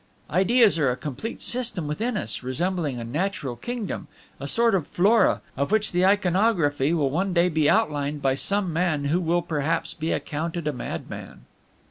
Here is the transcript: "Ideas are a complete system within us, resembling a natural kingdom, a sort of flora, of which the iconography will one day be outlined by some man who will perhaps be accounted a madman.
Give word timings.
"Ideas 0.31 0.79
are 0.79 0.89
a 0.89 0.95
complete 0.97 1.43
system 1.43 1.87
within 1.87 2.17
us, 2.17 2.41
resembling 2.41 2.99
a 2.99 3.03
natural 3.03 3.55
kingdom, 3.55 4.07
a 4.39 4.47
sort 4.47 4.73
of 4.73 4.87
flora, 4.87 5.41
of 5.55 5.71
which 5.71 5.91
the 5.91 6.07
iconography 6.07 6.91
will 6.91 7.11
one 7.11 7.33
day 7.33 7.49
be 7.49 7.69
outlined 7.69 8.19
by 8.19 8.33
some 8.33 8.73
man 8.73 9.03
who 9.05 9.19
will 9.21 9.43
perhaps 9.43 9.93
be 9.93 10.11
accounted 10.11 10.67
a 10.67 10.73
madman. 10.73 11.41